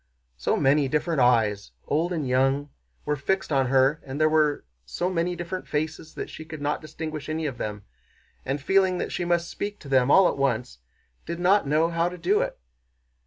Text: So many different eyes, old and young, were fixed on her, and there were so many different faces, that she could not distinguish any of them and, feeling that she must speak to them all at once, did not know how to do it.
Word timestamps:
So 0.35 0.57
many 0.57 0.87
different 0.87 1.19
eyes, 1.21 1.73
old 1.85 2.11
and 2.11 2.27
young, 2.27 2.71
were 3.05 3.15
fixed 3.15 3.51
on 3.51 3.67
her, 3.67 4.01
and 4.03 4.19
there 4.19 4.27
were 4.31 4.65
so 4.83 5.11
many 5.11 5.35
different 5.35 5.67
faces, 5.67 6.15
that 6.15 6.27
she 6.27 6.43
could 6.43 6.59
not 6.59 6.81
distinguish 6.81 7.29
any 7.29 7.45
of 7.45 7.59
them 7.59 7.83
and, 8.43 8.59
feeling 8.59 8.97
that 8.97 9.11
she 9.11 9.25
must 9.25 9.47
speak 9.51 9.77
to 9.81 9.87
them 9.89 10.09
all 10.09 10.27
at 10.27 10.39
once, 10.39 10.79
did 11.27 11.39
not 11.39 11.67
know 11.67 11.91
how 11.91 12.09
to 12.09 12.17
do 12.17 12.41
it. 12.41 12.57